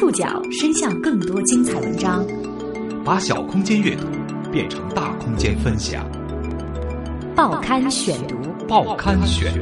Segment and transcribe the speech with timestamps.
[0.00, 2.26] 触角伸向更多精彩文章，
[3.04, 4.06] 把小空间阅读
[4.50, 6.10] 变成大空间分享。
[7.36, 8.34] 报刊选读，
[8.66, 9.52] 报刊选。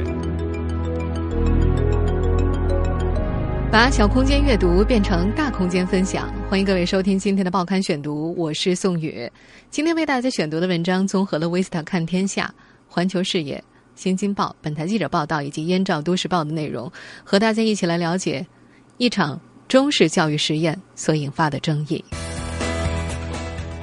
[3.69, 9.29] 把小空间阅读变成大空间分享，欢迎各位收听今天的报刊选读，我是宋宇。
[9.69, 12.45] 今天为大家选读的文章综合了《维斯特看天下》、
[12.87, 13.57] 《环球视野》、
[13.93, 16.89] 《新京报》、本台记者报道以及《燕赵都市报》的内容，
[17.25, 18.47] 和大家一起来了解
[18.95, 19.37] 一场
[19.69, 22.03] 中式教育实验所引发的争议。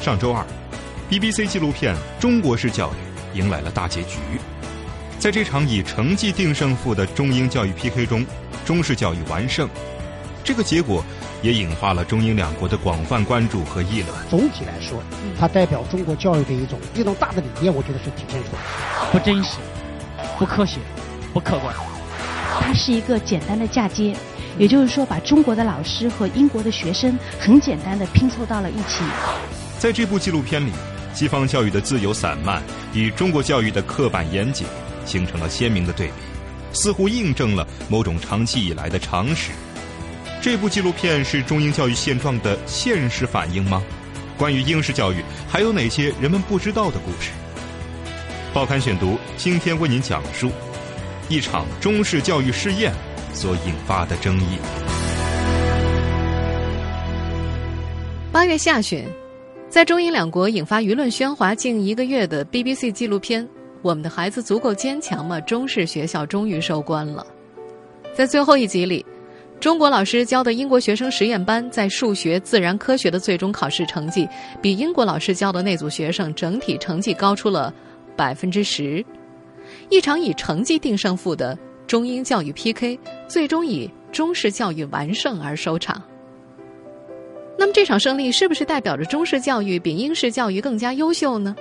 [0.00, 0.44] 上周二
[1.08, 4.18] ，BBC 纪录片《中国式教育》迎来了大结局。
[5.20, 8.26] 在这场以成绩定胜负的中英教育 PK 中，
[8.64, 9.68] 中式教育完胜。
[10.42, 11.04] 这个结果
[11.40, 14.12] 也引发了中英两国的广泛关注和议论。
[14.28, 15.00] 总体来说，
[15.38, 19.12] 它代表中国教育的一种一种大的理念，我觉得是体现出来。
[19.12, 19.58] 不真实，
[20.36, 20.80] 不科学，
[21.32, 21.72] 不客观。
[22.58, 24.16] 它是一个简单的嫁接，
[24.58, 29.04] 也就是说，把中国的老师和英国的学生很简单的拼凑到了一起。
[29.78, 30.70] 在这部纪录片里，
[31.14, 32.62] 西方教育的自由散漫
[32.92, 34.66] 与中国教育的刻板严谨。
[35.06, 36.12] 形成了鲜明的对比，
[36.72, 39.52] 似乎印证了某种长期以来的常识。
[40.42, 43.80] 这部纪录片是中英教育现状的现实反应吗？
[44.36, 47.30] 关于英式教育，还有哪些人们不知道的故事？
[48.52, 50.50] 报刊选读今天为您讲述
[51.28, 52.92] 一场中式教育试验
[53.36, 54.58] 所引发的争议。
[58.32, 59.04] 八月下旬，
[59.68, 63.46] 在中英两国引发舆论喧哗近一个月的 BBC 纪录片。
[63.82, 65.38] 我们的孩子足够坚强吗？
[65.42, 67.24] 中式学校终于收官了。
[68.14, 69.04] 在最后一集里，
[69.60, 74.26] 中国老师教的英国学生实验班在数学、自然科学的最终考试成绩，
[74.62, 77.72] 比英国老师教的那组学生整体成绩高出了
[78.16, 79.04] 百分之十。
[79.90, 81.56] 一场以成绩定胜负的
[81.86, 82.98] 中英教育 PK，
[83.28, 86.02] 最终以中式教育完胜而收场。
[87.58, 91.56] 那么这场胜利是不是代表着中式教育比英式教育更加优秀呢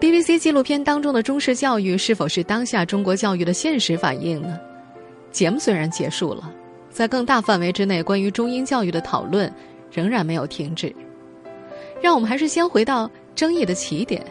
[0.00, 4.58] ？BBC 纪录片当中的中式教育是否是当下中国教育的现实反应呢？
[5.30, 6.52] 节目虽然结束了，
[6.90, 9.52] 在更大范围之内，关于中英教育的讨论
[9.90, 10.94] 仍然没有停止。
[12.00, 14.24] 让我们还是先回到争议的起点，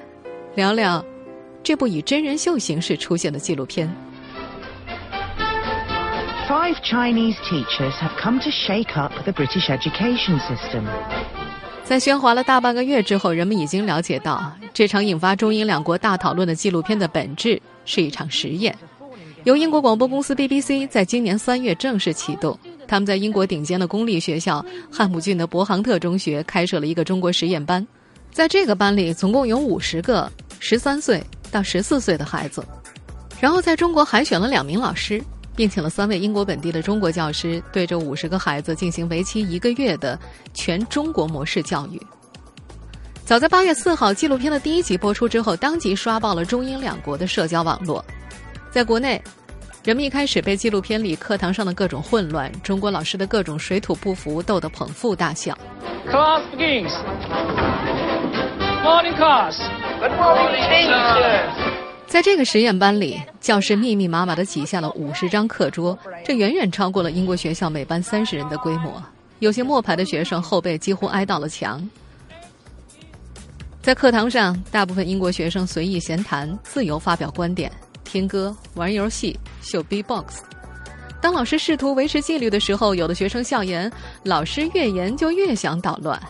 [0.56, 1.04] 聊聊
[1.64, 3.90] 这部以真人秀形式出现的纪录片。
[6.52, 10.84] Five Chinese teachers have come to shake up the British education system.
[11.86, 18.78] 在喧哗了大半个月之后，人们已经了解到，这场引发中英两国大讨论的纪录片的本质是一场实验。
[19.46, 27.88] 由英国广播公司 BBC 在今年三月正式启动，他们在英国顶尖的公立学校汉普郡的博杭特中学开设了一个中国实验班。
[28.30, 30.30] 在这个班里，总共有五十个
[30.60, 32.62] 十三岁到十四岁的孩子，
[33.40, 35.24] 然后在中国海选了两名老师。
[35.62, 40.20] 并请了三位英国本地的中国教师，对这五十个孩子进行为期一个月的
[40.56, 42.02] 全中国模式教育。
[43.24, 48.04] 早在八月四号，纪录片的第一集播出之后，当即刷爆了中英两国的社交网络。
[48.72, 49.22] 在国内，
[49.84, 55.56] 人们一开始被纪录片里课堂上的各种混乱、中国老师的各种水土不服逗得捧腹大笑。
[56.10, 56.92] Class begins.
[58.84, 59.60] Morning class.
[60.00, 61.71] Good morning, teacher.
[62.12, 69.02] 在这个实验班里，教室密密麻麻的挤下了五十张课桌，这远远超过了英国学校每班三十人的规模。
[69.40, 71.82] 有些末排的学生后背几乎挨到了墙。
[73.82, 77.72] 在课堂上，大部分英国学生随意闲谈，自由发表观点，
[78.04, 80.42] 听歌、玩游戏、秀 B-box。
[81.22, 83.90] 当老师试图维持纪律的时候，有的学生笑言
[84.26, 86.22] ：“老师越严就越想捣乱。”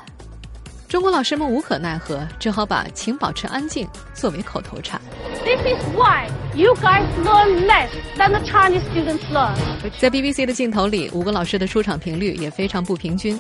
[0.88, 5.02] 中国老师们无可奈何，只好把“请保持安静”作为口头禅。
[5.44, 9.56] This is why you guys learn less than the Chinese students learn。
[9.98, 13.40] 在 BBC 的镜头里，五个老师的出场频率也非常不平均。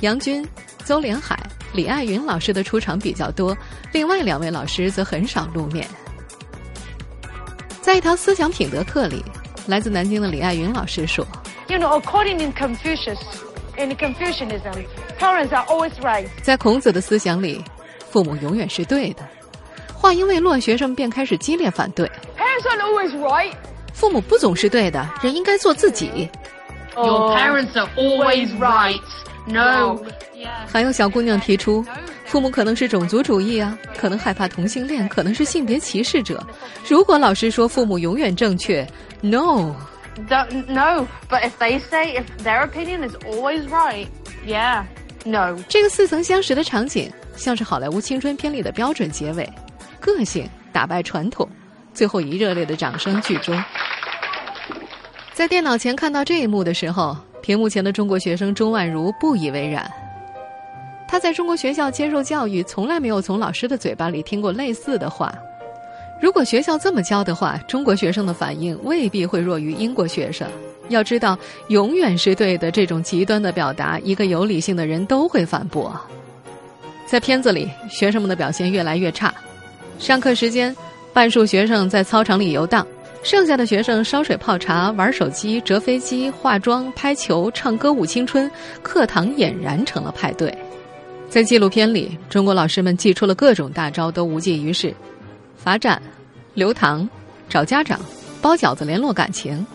[0.00, 0.46] 杨军、
[0.84, 1.38] 邹连海、
[1.74, 3.56] 李爱云老师的出场比较多，
[3.92, 5.86] 另外两位老师则很少露面。
[7.82, 9.22] 在一堂思想品德课里，
[9.66, 11.26] 来自南京的李爱云老师说
[11.68, 13.18] ：“You know, according to Confucius,
[13.76, 14.86] in Confucianism。”
[15.20, 16.26] Parents are always right。
[16.42, 17.62] 在孔子的思想里，
[18.10, 19.28] 父母永远是对的。
[20.06, 22.08] 话音未落，学生们便开始激烈反对。
[22.38, 23.52] Parents are always right。
[23.92, 26.30] 父母不总是对的，人应该做自己。
[26.94, 29.00] Your parents are always right。
[29.48, 29.98] No。
[30.68, 31.84] 还有小姑娘提出，
[32.24, 36.40] 父母可能是种族主义啊，可能害怕同性恋，可能是性别歧视者。
[36.86, 38.86] 如果老师说父母永远正确
[39.20, 39.74] ，No。
[40.30, 41.04] Don't no.
[41.28, 44.06] But if they say if their opinion is always right,
[44.46, 44.84] yeah.
[45.24, 49.52] No，这个似曾相识的场景，像是好莱坞青春片里的标准结尾，
[50.00, 51.48] 个性打败传统，
[51.92, 53.62] 最后以热烈的掌声剧终。
[55.32, 59.90] 在电脑前看到这一幕的时候屏幕前的中国学生钟万如不以为然。
[61.08, 65.32] 他在中国学校接受教育，从来没有从老师的嘴巴里听过类似的话。
[66.20, 70.48] 如果学校这么教的话，中国学生的反应未必会弱于英国学生。
[70.88, 71.38] 要知道，
[71.68, 75.94] 永远是对的这种极端的表达，一个有理性的人都会反驳。
[77.06, 79.32] 在片子里，学生们的表现越来越差。
[79.98, 80.74] 上课时间，
[81.12, 82.86] 半数学生在操场里游荡，
[83.22, 88.50] 剩下的学生烧水泡茶、玩手机、折飞机、化妆、拍球、唱歌舞青春，
[88.82, 90.56] 课堂俨然成了派对。
[91.28, 94.94] 在纪录片里，中国老师们祭出了各种大招，都无济于事。
[95.56, 96.00] 罚站、
[96.54, 97.08] 留堂、
[97.48, 97.98] 找家长、
[98.40, 99.66] 包饺子联络感情。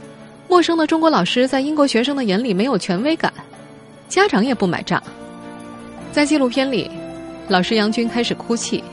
[0.48, 3.34] 陌生的中国老师在英国学生的眼里没有权威感，
[4.08, 5.02] 家长也不买账。
[6.12, 6.90] 在纪录片里，
[7.48, 8.84] 老师杨军开始哭泣，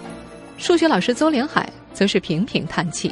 [0.59, 3.11] 数学老师邹连海则是频频叹气。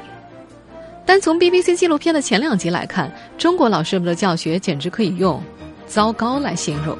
[1.06, 5.40] 单从 BBC 纪录片的前两集来看，中国老师们的教学简直可以用
[5.86, 6.98] “糟糕”来形容。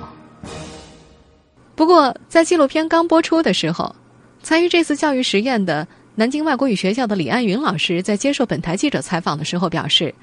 [1.74, 3.94] 不过，在纪录片刚播出的时候，
[4.42, 5.86] 参与这次教育实验的。
[6.18, 10.14] 南京外国语学校的李爱云老师在接受本台记者采访的时候表示，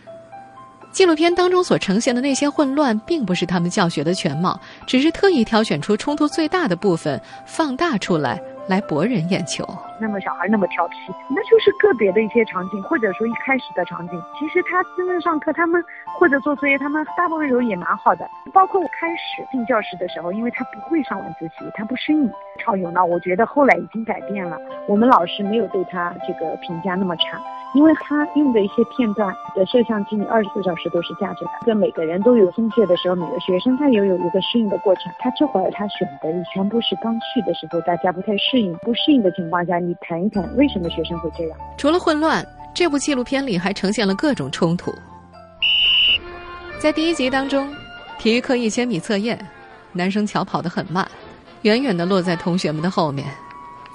[0.91, 8.41] 纪录片当中所呈现的那些混乱，并不是他们教学的全貌，只是特意挑选出冲突最大的部分，放大出来。
[8.67, 9.63] 来博人眼球。
[9.99, 10.95] 那么小孩那么调皮，
[11.29, 14.21] 那就是个别的一些场景，或者说一开始的场景。
[14.37, 15.83] 其实他真正上课，他们
[16.19, 18.29] 或者做作业，他们大部分时候也蛮好的。
[18.51, 22.29] 包括我开始进教室的时候，因为他不会上晚自习，他不适应，
[22.59, 23.05] 吵有闹。
[23.05, 24.57] 我觉得后来已经改变了，
[24.87, 27.39] 我们老师没有对他这个评价那么差。
[27.73, 31.51] 因为他用的一些片段的摄像机，你二十四小时都是架着的。
[31.65, 35.11] 跟每个人都有松懈的时候，每个学生他也有一个适应的过程。
[35.19, 41.57] 他这会儿他选的全部是刚去的时候，大家不太适应、不适应的情况下，你谈一谈为什么学生会这样？
[41.77, 44.93] 除了混乱，这部纪录片里还呈现了各种冲突。
[46.77, 47.73] 在第一集当中，
[48.19, 49.39] 体育课一千米测验，
[49.93, 51.07] 男生乔跑得很慢，
[51.63, 53.25] 远远地落在同学们的后面。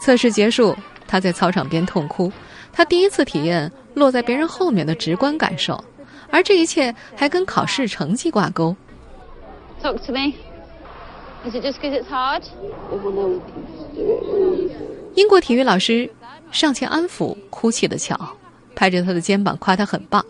[0.01, 0.75] 测试结束，
[1.07, 2.33] 他在操场边痛哭。
[2.79, 5.83] 他第一次体验落在别人后面的直观感受，
[6.31, 8.77] 而这一切还跟考试成绩挂钩。
[9.83, 10.35] Talk to me.
[11.45, 12.45] Is it just because it's hard?
[15.17, 16.09] 英国体育老师
[16.53, 18.17] 上前安抚哭泣的乔，
[18.77, 20.25] 拍着他的肩膀夸他很棒。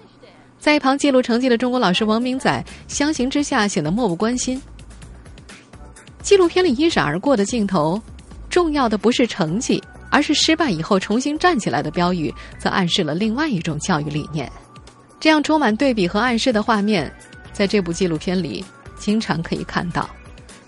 [0.59, 4.59] 在一旁记录成绩的中国老师王明仔相形之下显得漠不关心。
[6.23, 8.01] 纪录片里一闪而过的镜头，
[8.49, 9.85] 重要的不是成绩。
[10.11, 14.51] 而是失败以后重新站起来的标语，则暗示了另外一种教育理念。
[15.21, 17.13] 这样充满对比和暗示的画面，
[17.53, 18.65] 在这部纪录片里
[18.97, 20.09] 经常可以看到。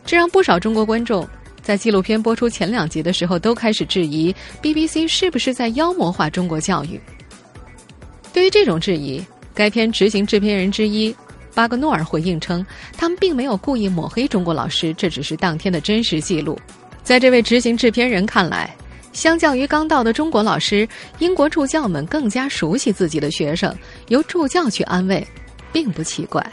[0.04, 1.28] 这让不少中国观众
[1.62, 7.00] 在纪录片播出前两集的时候都开始质疑 BBC 是不是在妖魔化中国教育。
[8.32, 11.14] 对于这种质疑，该片执行制片人之一
[11.54, 12.64] 巴格诺尔回应称，
[12.96, 16.58] 他们并没有故意抹黑中国老师，这只是当天的真实记录。
[17.02, 18.74] 在这位执行制片人看来。
[19.12, 23.74] 相较于刚到的中国老师，英国助教们更加熟悉自己的学生，
[24.08, 25.26] 由助教去安慰，
[25.72, 26.44] 并不奇怪。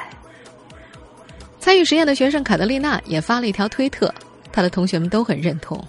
[1.60, 4.14] 参与实验的学生凯德丽娜也发了一条推特，
[4.52, 5.84] 她的同学们都很认同。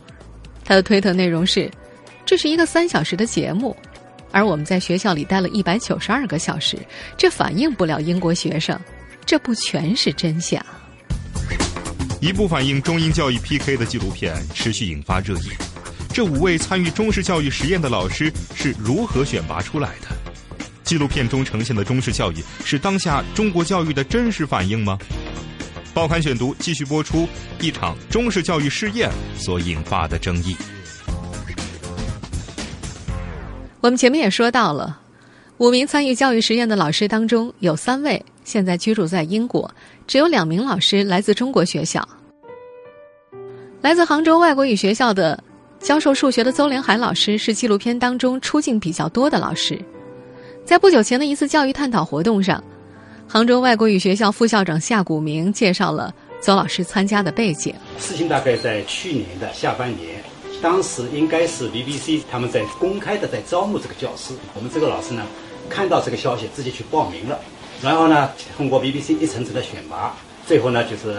[0.65, 1.71] 她的推特内容是
[2.27, 3.75] ：“这是一个三小时的节目，
[4.31, 6.77] 而我们在学校里待了一百九十二个小时，
[7.17, 8.79] 这反映不了英国学生，
[9.25, 10.65] 这不全是真相。”
[12.21, 15.51] 一部反映中英教育 PK 的纪录片持续引发热议。
[16.19, 20.09] 这五位参与中式教育实验的老师是如何选拔出来的？
[20.83, 24.99] 纪录片中呈现的中式教育是当下中国教育的真实反映吗？
[25.95, 27.29] 报刊选读继续播出
[27.61, 30.57] 一场中式教育试验所引发的争议。
[33.81, 34.99] 我们前面也说到了，
[35.59, 39.73] 五名参与教育实验的老师当中，有三位现在居住在英国，
[40.09, 42.09] 只有两名老师来自中国学校。
[43.81, 45.45] 来自杭州外国语学校的。
[45.81, 49.81] 教授数学的邹连海老师是纪录片当中出镜比较多的老师，
[50.65, 52.63] 在不久前的一次教育探讨活动上，
[53.27, 57.75] 杭州外国语学校副校长夏谷明介绍了邹老师参加的背景。
[57.99, 60.23] 事情大概在去年的下半年，
[60.61, 65.25] 当时应该是 BBC 他们在公开的在招募这个教师，我们这个老师呢
[65.71, 67.39] 看到这个消息自己去报名了，
[67.81, 70.15] 然后呢通过 BBC 一层层的选拔，
[70.47, 71.19] 最后呢就是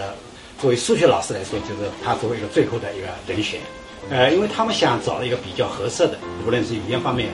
[0.59, 3.59] 作为数学老师来说，就是他作为一个最后的一个人选。
[4.09, 7.29] 呃，因为他们想找一个比较合适的，无论是语言方面，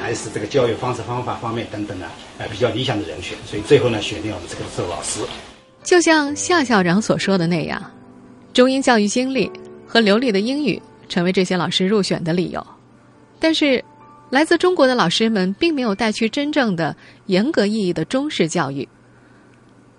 [0.00, 2.06] 还是这个教育方式方法方面等等的，
[2.38, 5.20] 呃，比较理想的人选，所以最后呢，选定我们这个周老师。
[5.82, 7.82] 就像夏校长所说的那样，
[8.52, 9.50] 中英教育经历
[9.86, 12.66] 和流利的英语成为这些老师入选的理由。
[13.38, 13.82] 但是，
[14.28, 16.94] 来自中国的老师们并没有带去真正的
[17.26, 18.86] 严格意义的中式教育。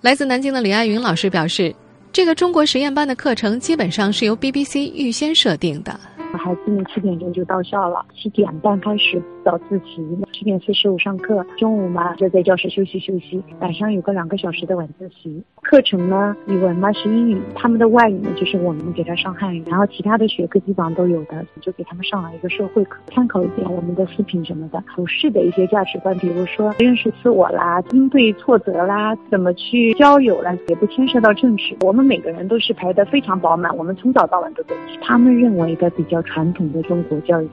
[0.02, 1.74] 来自南京的李爱云老师表示，
[2.12, 6.19] 这个中国实验班的课程基本上是由 BBC 预先设定的。
[6.38, 15.42] 孩子们七点钟就到校了，七点半开始早自习，七点四十五上课，中午嘛就在教室休息休息，晚上有个两个小时的晚自习。
[15.62, 31.76] 课程呢，语文嘛是英语，他们的外语呢就是我们给他上汉语，然后其他的学科基本上都有的，就给他们上了一个社会课，参考一点我们的视频什么的，普世的一些价值观，比如说认识自我啦，应对挫折啦，怎么去交友啦，也不牵涉到政治。
[31.82, 34.74] 我们每个人都是排得非常饱满，我们从早到晚都在。
[35.02, 37.48] 他们认为的比较传统的中国教育，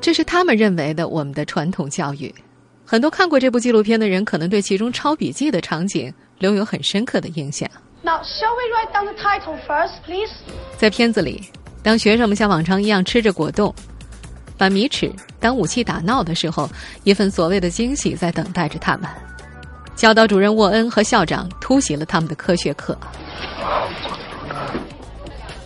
[0.00, 2.34] 这是他们认为的我们的传统教育。
[2.84, 6.12] 很多看过这部纪录片的人，可能对其中抄笔记的场景。
[6.40, 7.66] 留有很深刻的印象。
[8.02, 10.30] Now, shall we write down the title first, please?
[10.76, 11.48] 在片子里，
[11.80, 13.72] 当学生们像往常一样吃着果冻，
[14.58, 16.68] 把米尺当武器打闹的时候，
[17.04, 19.08] 一份所谓的惊喜在等待着他们。
[19.94, 22.98] 教导主任沃恩和校长突袭了他们的科学课。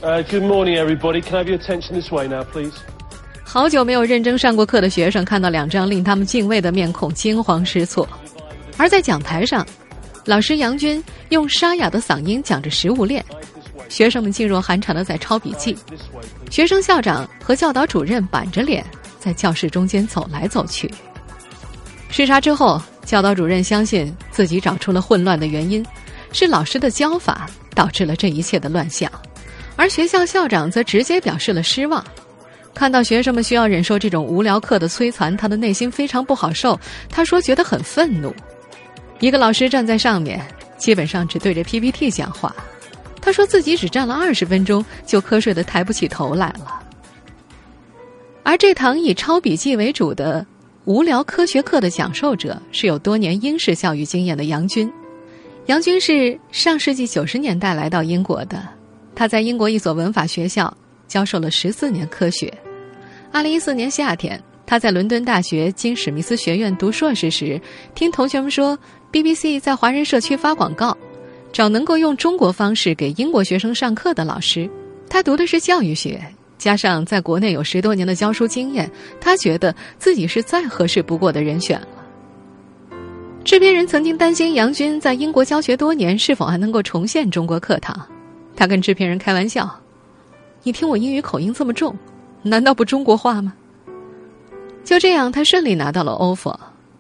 [0.00, 1.20] Good morning, everybody.
[1.20, 2.72] Can I have your attention this way now, please?
[3.42, 8.08] 好久没有认真上过课的学生看到两张令他们敬畏的面孔，惊慌失措。
[8.76, 9.66] 而在讲台上。
[10.24, 13.24] 老师杨军用沙哑的嗓音讲着食物链，
[13.88, 15.74] 学生们噤若寒蝉的在抄笔记，
[16.50, 18.84] 学生校长和教导主任板着脸
[19.18, 20.92] 在教室中间走来走去。
[22.10, 25.82] 视察之后，教导主任相信自己找出了混乱的原因，
[26.30, 29.10] 是老师的教法导致了这一切的乱象，
[29.78, 32.04] 而学校校长则直接表示了失望。
[32.74, 36.78] 看到学生们需要忍受这种无聊课的摧残，他的内心非常不好受。
[37.08, 38.34] 他说觉得很愤怒。
[39.20, 40.44] 一个老师站在上面，
[40.76, 42.54] 基本上只对着 PPT 讲话。
[43.20, 46.82] 他说自己只站了二十分钟，就瞌睡的抬不起头来了。
[48.42, 50.44] 而这堂以抄笔记为主的
[50.86, 54.90] 无聊科学课的讲授者，是有多年英式教育经验的杨军。
[55.66, 58.66] 杨军是上世纪九十年代来到英国的，
[59.18, 60.72] 他在英国一所文法学校
[61.08, 62.54] 教授了十四年科学。
[63.32, 67.60] 二零一四年夏天，他在伦敦大学金史密斯学院读硕士时，
[67.96, 68.78] 听同学们说。
[69.10, 70.96] BBC 在华人社区发广告，
[71.50, 74.70] 找能够用中国方式给英国学生上课的老师。
[75.08, 76.22] 他读的是教育学，
[76.58, 81.88] 加上在国内有十多年的教书经验，他觉得自己是再合适不过的人选了。
[83.42, 88.06] 制片人曾经担心杨军在英国教学多年，是否还能够重现中国课堂。
[88.58, 89.72] 他跟制片人开玩笑
[90.64, 91.96] ：“你听我英语口音这么重，
[92.42, 93.54] 难道不中国话吗？”
[94.82, 96.56] 就这样，他顺利拿到了 offer。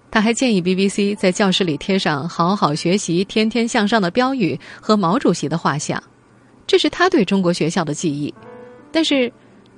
[0.08, 6.00] 他还建议 BBC 在教室里贴上“好好学习，天天向上”的标语和毛主席的画像，
[6.64, 8.32] 这是他对中国学校的记忆。
[8.92, 9.30] 但是，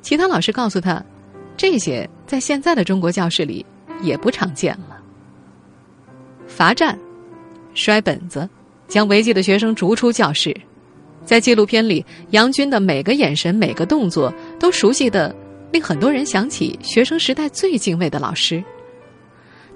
[0.03, 1.03] 其他老师告诉他，
[1.57, 3.65] 这些在现在的中国教室里
[4.03, 5.01] 也不常见了。
[6.47, 6.99] 罚站、
[7.73, 8.47] 摔本子、
[8.87, 10.55] 将违纪的学生逐出教室，
[11.25, 15.35] 在纪录片里，杨军的每个眼神、每个动作都熟悉的，
[15.71, 18.63] 令很多人想起学生时代最敬畏的老师。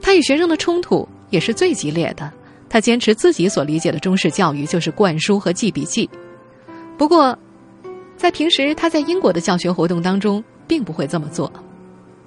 [0.01, 2.31] 他与学生的冲突也是最激烈的。
[2.69, 6.11] 他坚持自己所理解的中式教育就是灌输和记笔记。
[6.99, 7.39] 不过，
[8.17, 11.53] 在平时他在英国的教学活动当中，并不会这么做。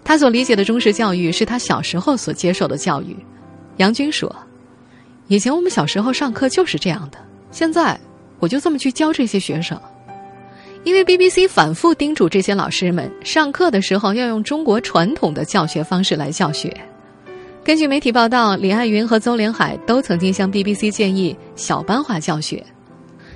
[0.05, 3.13] 他所理解的中式教育是他小时候所接受的教育。
[3.75, 4.33] 杨军说
[5.27, 7.17] ：“以前我们小时候上课就是这样的，
[7.51, 7.99] 现在
[8.39, 9.79] 我就这么去教这些学生。
[10.83, 16.75] 因为 BBC 反复叮嘱这些老师们，上课的时候要用中国传统的教学方式来教学。”
[17.65, 22.63] 根据媒体报道，李爱云和邹连海都曾经向 BBC 建议小班化教学。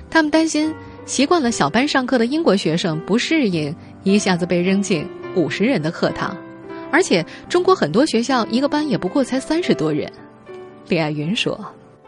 [0.08, 6.34] 他们担心习惯了小班上课的英国学生不适应一下子被扔进五十人的课堂，
[6.90, 10.10] 而且中国很多学校一个班也不过才三十多人。
[10.88, 11.60] 李爱云说。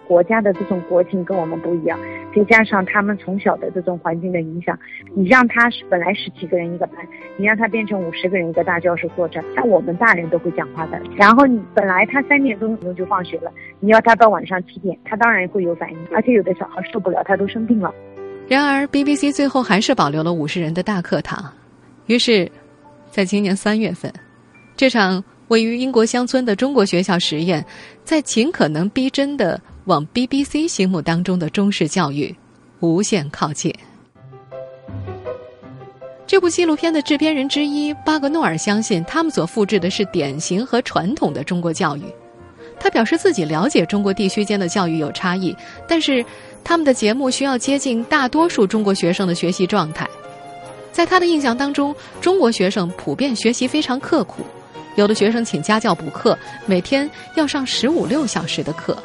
[0.06, 1.98] 国家的这种国情跟我们不一样，
[2.34, 4.78] 再加上他们从小的这种环境的影响，
[5.14, 6.96] 你让他本来十几个人一个班，
[7.36, 11.00] 你让他变成五十个人一个大教室坐着，像我们大人都会讲话的。
[11.16, 17.92] 然后你本来他三点钟就放学了，你要他到晚上七点，他当然会有反应，而且有的小孩受不了，他都生病了。
[18.46, 21.50] 然而，BBC 最后还是保留了五十人的大课堂。
[22.06, 22.50] 于是，
[23.10, 24.12] 在今年三月份，
[24.76, 27.64] 这场位于英国乡村的中国学校实验，
[28.02, 29.58] 在尽可能逼真的。
[29.84, 32.34] 往 BBC 心目当中的中式教育
[32.80, 33.72] 无限靠近。
[36.26, 42.02] 这部纪录片的制片人之一巴格诺尔相信，他们所复制的是典型和传统的中国教育。
[42.80, 45.54] 他表示自己了解中国地区间的教育有差异，
[45.86, 46.24] 但是
[46.64, 50.08] 他们的节目需要接近大多数中国学生的学习状态。
[50.90, 54.42] 在他的印象当中，中国学生普遍学习非常刻苦，
[54.96, 56.36] 有的学生请家教补课，
[56.66, 58.96] 每天要上十五六小时的课。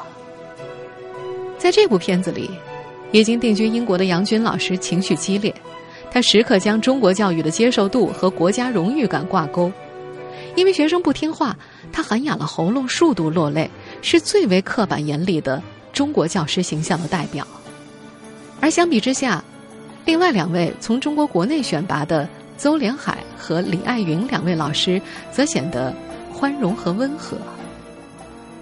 [1.60, 2.50] 在这部片子里，
[3.12, 5.54] 已经定居英国的杨军老师情绪激烈，
[6.10, 9.72] 他时刻将中国教育的接受度和国家荣誉感挂钩。
[10.56, 11.56] 因为学生不听话，
[11.92, 13.70] 他喊哑了喉咙，数度落泪，
[14.02, 15.62] 是最为刻板严厉的
[15.92, 17.46] 中国教师形象的代表。
[18.62, 19.44] 而相比之下，
[20.06, 25.00] 另外两位从中国国内选拔的邹连海和李爱云两位老师，
[25.32, 25.94] 则显得
[26.34, 27.38] 宽容和温和。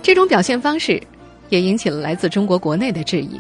[0.02, 1.02] 这种表现方式，
[1.50, 3.40] 也引起了来自中国国内的质疑。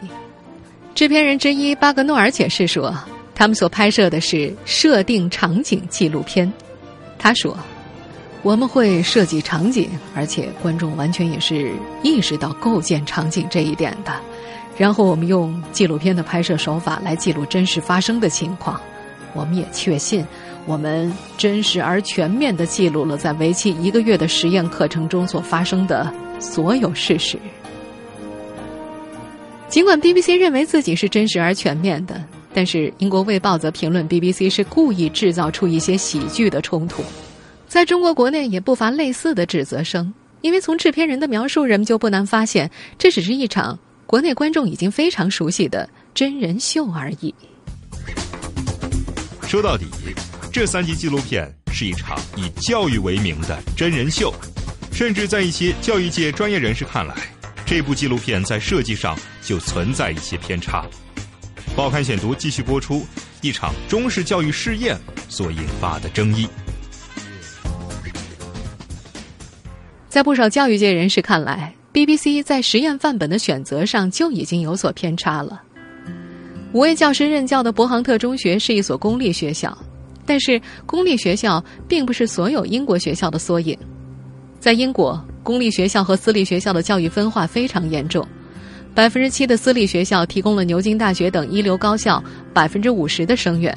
[0.95, 2.93] 制片人之一巴格诺尔解释说，
[3.35, 6.51] 他们所拍摄的是设定场景纪录片。
[7.17, 7.57] 他说。
[8.43, 11.71] 我们会设计场景，而且观众完全也是
[12.01, 14.13] 意识到构建场景这一点的。
[14.77, 18.79] 然后我们用纪录片的拍摄手法来记录真实发生的情况。
[19.33, 20.25] 我们也确信，
[20.65, 26.09] 我们真实而全面的记录了在为期一个月的实验课程中所发生的
[26.39, 27.37] 所有事实。
[29.69, 37.03] 尽管 BBC 认为自己是真实而全面的，但是英国《卫报》则评论 BBC 是故意制造出一些喜剧的冲突。
[37.67, 47.35] 在中国国内也不乏类似的指责声，因为从制片人的描述，人们就不难发现，这只是一场国内观众已经非常熟悉的真人秀而已。
[49.43, 49.85] 说到底，
[50.51, 54.33] 这三集纪录片是一场以教育为名的真人秀，
[54.93, 57.13] 甚至在一些教育界专业人士看来，
[57.67, 60.85] 这部纪录片在设计上就存在一些偏差。
[61.75, 63.05] 报刊选读继续播出
[63.41, 64.97] 一场中式教育试验
[65.27, 66.47] 所引发的争议。
[70.07, 75.61] 在不少教育界人士看来，BBC 在实验范本的选择上就已经有所偏差了。
[76.71, 79.77] 五位教师任教的伯杭特中学是一所公立学校，
[80.25, 83.77] 但是公立学校并不是所有英国学校的缩影。
[84.57, 88.27] 在英国，公立学校和私立学校的教育分化非常严重，
[88.93, 92.21] 百分之七的私立学校提供了牛津大学等一流高校
[92.53, 93.73] 百分之五十的生源。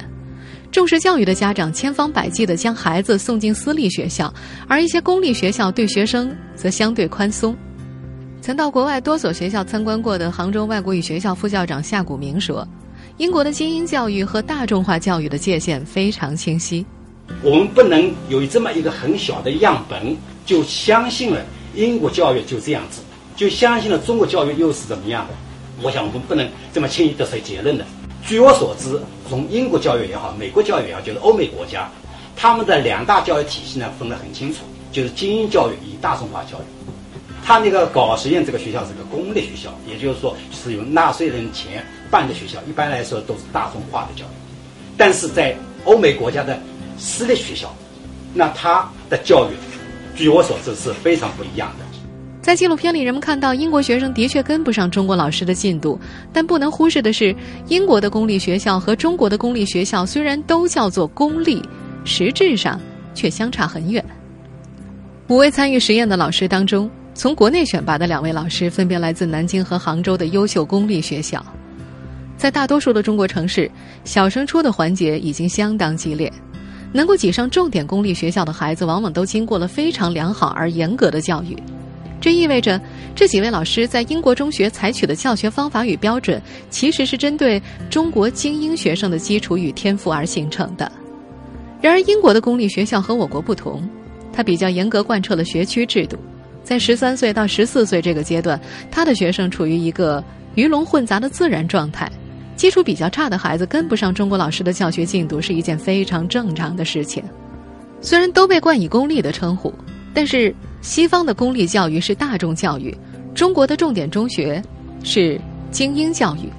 [0.69, 4.33] 重视教育的家长千方百计地将孩子送进私立学校，
[4.67, 7.55] 而一些公立学校对学生则相对宽松。
[8.41, 12.67] 曾到国外多所学校参观过的杭州外国语学校副校长夏谷明说
[13.15, 16.85] ：“英国的精英教育和大众化教育的界限非常清晰。
[17.41, 21.41] 我们不能有这么一个很小的样本，就相信了
[21.75, 23.01] 英国教育就这样子，
[23.35, 25.33] 就相信了中国教育又是怎么样的？
[25.81, 27.85] 我想我们不能这么轻易得出结论的。”
[28.23, 31.89] 据我所知，从英国教育也好，美国教育也好，就是欧美国家，
[32.35, 34.59] 他们的两大教育体系呢分得很清楚，
[34.91, 36.63] 就是精英教育与大众化教育。
[37.43, 44.35] 他那个搞实验这个学校是个公立学校，也就是说是用纳税人钱办的学校，一般来说都是大众化的教育。
[44.95, 46.59] 但是在欧美国家的
[46.99, 47.75] 私立学校，
[48.35, 49.55] 那他的教育，
[50.15, 51.85] 据我所知是非常不一样的。
[52.41, 55.99] 在纪录片里，人们看到英国学生的确跟不上中国老师的进度，
[56.33, 57.35] 但不能忽视的是，
[57.67, 61.61] 英国的公立学校和中国的公立学校虽然都叫做公立，
[62.03, 62.79] 实质上
[63.13, 64.03] 却相差很远。
[65.27, 71.45] 五位参与实验的老师当中，从国内选拔的两位老师分别来自南京和杭州的优秀公立学校。
[72.37, 73.69] 在大多数的中国城市，
[74.03, 76.31] 小升初的环节已经相当激烈，
[76.91, 81.55] 能够挤上重点公立学校的孩子，往往都经过了非常良好而严格的教育。
[82.19, 82.79] 这意味着，
[83.15, 90.91] 这几位老师在英国中学采取的教学方法与标准，其实是针对中国精英学生的基础与天赋而形成的。
[91.81, 93.81] 然而，英国的公立学校和我国不同，
[94.31, 96.15] 它比较严格贯彻了学区制度。
[96.63, 100.23] 在十三岁到十四岁这个阶段，他的学生处于一个
[100.53, 102.07] 鱼龙混杂的自然状态，
[102.55, 107.23] 基础比较差的孩子跟不上中国老师的教学进度是一件非常正常的事情。
[108.01, 109.73] 虽然都被冠以公立的称呼，
[110.13, 110.53] 但是。
[110.83, 112.91] 西方的公立教育是大众教育，
[113.35, 114.59] 中国的重点中学
[115.03, 116.49] 是精英教育。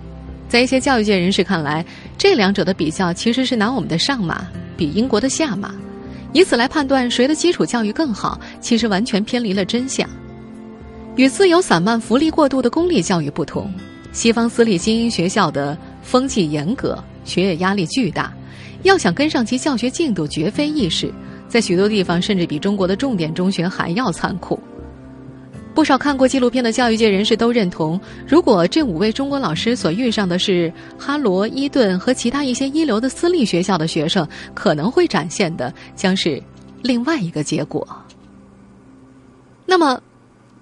[0.49, 1.85] 在一些教育界人士看来，
[2.17, 5.75] 这两者的比较其实是拿我们的上马比英国的下马，
[6.33, 10.09] 以此来判断谁的基础教育更好，其实完全偏离了真相。
[11.17, 13.69] 与自由散漫、福利过度的公立教育不同，
[14.13, 18.33] 西方私立精英学校的风气严格，学业压力巨大，
[18.83, 21.13] 要想跟上其教学进度，绝非易事。
[21.49, 24.59] 在许多地方，甚至比中国的重点中学还要残酷。
[25.75, 27.99] 不少看过纪录片的教育界人士都认同，
[28.29, 36.43] 如果这五位中国老师所遇上的是哈罗、伊顿和其他一些一流的私立学校的学生，可能会展现的将是
[36.83, 37.87] 另外一个结果。
[39.65, 39.99] 那么，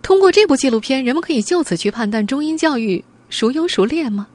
[0.02, 4.26] 通过这部纪录片，人们可以就此去判断中英教育孰优孰劣吗？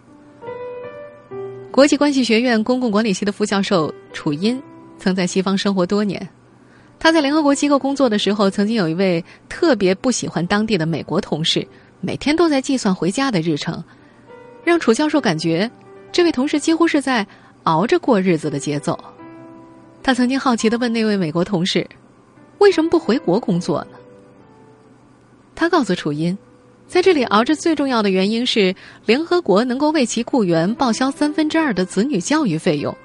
[1.69, 4.61] 国际关系学院公共管理系的副教授楚音
[4.97, 6.27] 曾在西方生活多年。
[6.97, 11.67] 他在联合国机构工作的时候，曾经有一位特别不喜欢当地的美国同事，
[11.99, 13.83] 每天都在计算回家的日程。
[14.63, 15.69] 让楚教授感觉，
[16.13, 17.27] 这位同事几乎是在
[17.63, 18.97] 熬着过日子的节奏。
[20.01, 21.85] 他曾经好奇的问那位美国同事
[22.59, 23.97] ：“为什么不回国工作呢？”
[25.53, 26.35] 他告诉楚音，
[26.87, 28.73] 在这里熬着最重要的原因是
[29.05, 32.95] 联合国能够为其雇员报销三分之二的子女教育费用，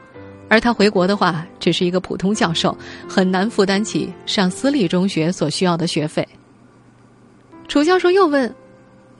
[0.48, 2.76] 而他回国的话只是一个普通教授，
[3.08, 6.26] 很难负担起上私立中学所需要的学费。
[7.66, 8.54] 楚教授又问：“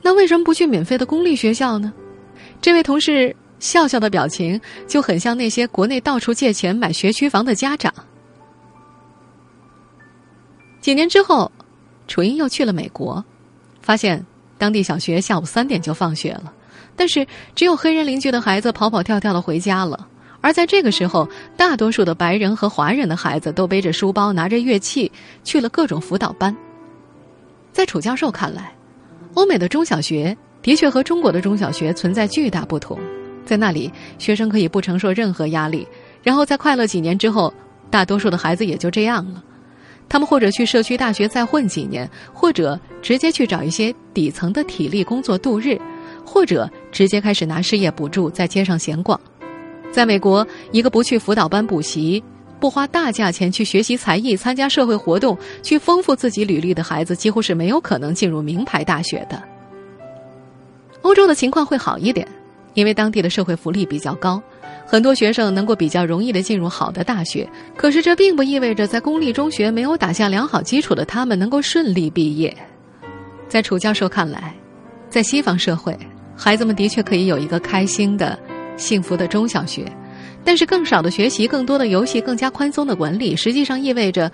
[0.01, 1.91] 那为什么不去免费的公立学校呢？”
[2.61, 7.93] 这位同事笑笑的表情就很像那些国内到处借钱买学区房的家长。
[10.79, 11.51] 几年之后。
[12.07, 13.23] 楚英又去了美国，
[13.81, 14.25] 发现
[14.61, 16.53] 当地小学下午三点就放学了，
[16.95, 20.07] 但是只有黑人邻居的孩子跑跑跳跳的回家了。
[20.39, 25.11] 而在这个时候，大多数的白人和华人的孩子都背着书包，拿着乐器
[25.43, 26.55] 去了各种辅导班。
[27.73, 28.71] 在楚教授看来，
[29.33, 32.99] 欧美的中小学的确和中国的中小学存在巨大不同。
[33.43, 35.87] 在那里，学生可以不承受任何压力，
[36.21, 37.51] 然后在快乐几年之后，
[37.89, 39.43] 大多数的孩子也就这样了。
[40.07, 45.79] 他们或者去社区大学再混几年，或者直接去找一些底层的体力工作度日，
[46.25, 49.19] 或者直接开始拿失业补助在街上闲逛。
[49.91, 52.23] 在美国，一个不去辅导班补习、
[52.59, 59.41] 不花大价钱去学习才艺、参加社会活动、去丰富自己履历的孩子，几乎是没有可能进入名牌大学的。
[61.01, 62.27] 欧洲的情况会好一点，
[62.73, 64.41] 因为当地的社会福利比较高。
[64.85, 72.55] 很多学生能够比较容易的进入好的大学，可是这并不意味着在公立中学没有打下良好基础的他们能够顺利毕业。
[73.51, 74.55] 在楚教授看来，
[75.09, 75.93] 在西方社会，
[76.37, 78.39] 孩子们的确可以有一个开心的、
[78.77, 79.85] 幸福的中小学，
[80.41, 84.31] 但是更少的学习、更多的游戏、更加宽松的管理，实际上意味着，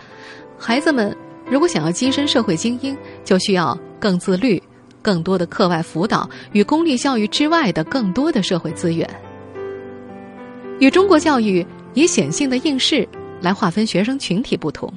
[0.55, 1.17] 孩子们
[1.49, 4.61] 如果想要跻身社会精英，就需要更自律、
[5.01, 9.09] 更多的课外辅导与公立教育之外的更多的社会资源。
[10.79, 13.09] 与中国教育以显性的应试
[13.41, 14.93] 来划分学生群体不同，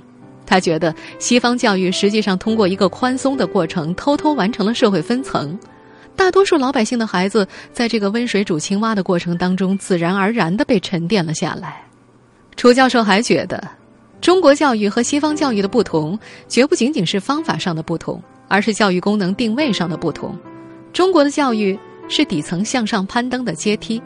[0.50, 5.56] 他觉得西方教育实际上通过一个宽松的过程，偷偷完成了社会分层。
[6.16, 11.80] 大多数老百姓的孩子在这个温水煮青蛙的过程当中，自然而然的被沉淀了下来。
[12.56, 13.62] 楚教授还觉得，
[14.20, 20.36] 中国教育和西方教育的不同，绝不仅仅是方法上的不同，而是教育功能定位上的不同。
[20.92, 24.02] 中国的教育是底层向上攀登的阶梯。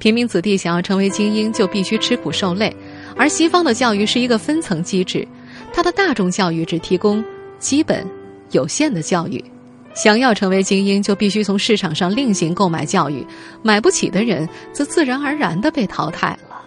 [0.00, 2.70] 平民子弟想要成为精英，就必须吃苦受累；
[3.16, 5.26] 而西方的教育是一个分层机制，
[5.72, 7.24] 它的大众教育只提供
[7.58, 8.06] 基本、
[8.50, 9.44] 有限的教育。
[9.92, 13.26] 想要成为精英，就必须从市场上另行购买教育，
[13.60, 16.62] 买不起的人则自然而然的被淘汰了。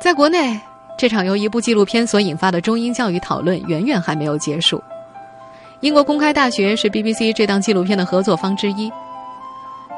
[0.00, 0.58] 在国内，
[0.96, 4.82] 这场由一部纪录片所引发的中英教育讨论远远还没有结束。
[5.80, 8.90] 英国公开大学是 BBC 这档纪录片的合作方之一。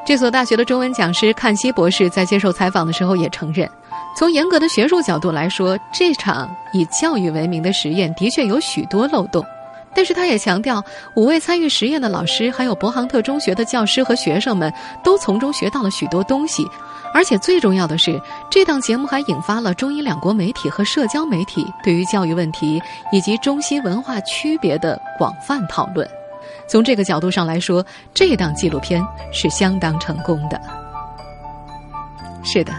[0.05, 3.69] 这所大学的中文讲师看西博士在接受采访的时候也承认，
[4.17, 9.45] 从严格的学术角度来说，这场以教育为名的实验的确有许多漏洞。
[9.95, 10.83] 但是他也强调，
[11.15, 16.67] 五位参与实验的老师，还有伯杭特中学的教师和学生们，都从中学到了许多东西。
[17.13, 22.81] 而且最重要的是，这档节目还引发了中英两国媒体和社交媒体对于教育问题
[23.13, 26.09] 以及中西文化区别的广泛讨论。
[26.71, 30.61] 从这个角度上来说，这档纪录片是相当成功的。
[32.45, 32.73] 是的，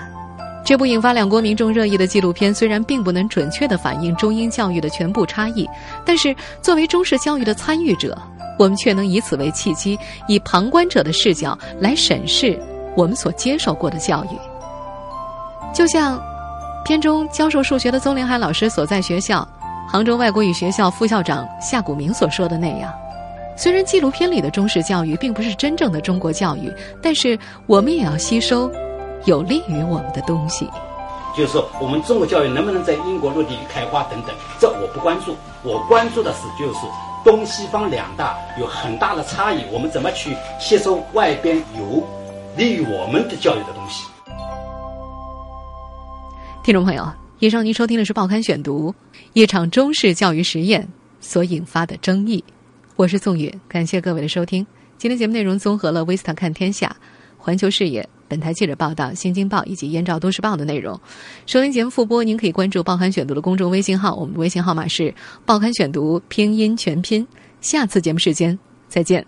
[0.64, 5.70] 这部引发两国民众热议的纪录片虽然并不能准确的反映中英教育的全部差异，
[6.06, 8.18] 但是作为中式教育的参与者，
[8.58, 12.58] 我们却能以此为契机，以旁观者的视角来审视
[12.96, 14.40] 我们所接受过的教育。
[15.74, 16.18] 就像
[16.86, 19.46] 片中教授数学的宗林海老师所在学校——
[19.86, 22.90] 杭州外国语学校副校长夏谷明所说的那样。
[23.62, 28.68] 虽然纪录片里的中式教育并不是真正的中国教育，但是我们也要吸收
[29.26, 30.68] 有利于我们的东西。
[31.38, 35.36] 就是说，我们中国教育能不能在英国落地开花等等，这我不关注。
[35.62, 36.80] 我关注的是，就是
[37.24, 42.04] 东西方两大有很大的差异，我们怎么去吸收外边有
[42.58, 44.08] 利于我们的教育的东西？
[46.64, 48.90] 听众朋友，以上您收听的是《报刊选读》，
[49.34, 50.88] 一场中式教育实验
[51.20, 52.44] 所引发的争议。
[53.02, 54.64] 我是宋宇，感谢各位的收听。
[55.00, 56.86] 今天节目内容综合了《Vista 看天下》、
[57.44, 61.02] 《环球视野》、本台记者报道、《新京报》以及《燕赵都市报》的内容。
[61.48, 65.12] 收听节目复播，您可以关注“报刊选读”的公众微信号，我们的微信号码是
[65.48, 67.28] “报刊选读”拼音全拼。
[67.60, 69.26] 下次节目时间再见。